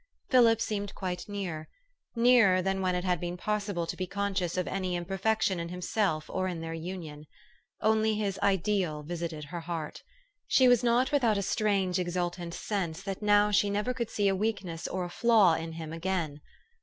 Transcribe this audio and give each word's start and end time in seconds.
Philip 0.31 0.59
seemed 0.59 0.95
quite 0.95 1.29
near, 1.29 1.69
nearer 2.15 2.59
than 2.63 2.81
when 2.81 2.95
it 2.95 3.03
had 3.03 3.19
been 3.19 3.37
possible 3.37 3.85
to 3.85 3.95
be 3.95 4.07
conscious 4.07 4.57
of 4.57 4.67
any 4.67 4.95
imperfection 4.95 5.59
in 5.59 5.69
himself 5.69 6.27
or 6.27 6.47
in 6.47 6.59
their 6.59 6.73
union. 6.73 7.27
Only 7.81 8.15
his 8.15 8.39
ideal 8.41 9.03
visited 9.03 9.43
her 9.43 9.59
heart. 9.59 10.01
She 10.47 10.67
was 10.67 10.81
THE 10.81 10.87
STORY 10.87 10.93
OF 10.93 11.01
AVIS. 11.01 11.09
443 11.21 11.21
not 11.21 11.35
without 11.35 11.37
a 11.37 11.49
strange, 11.51 11.99
exultant 11.99 12.53
sense 12.55 13.03
that 13.03 13.21
now 13.21 13.51
she 13.51 13.69
never 13.69 13.93
could 13.93 14.09
see 14.09 14.27
a 14.27 14.35
weakness 14.35 14.87
or 14.87 15.05
a 15.05 15.09
flaw 15.11 15.53
in 15.53 15.73
him 15.73 15.93
again. 15.93 16.41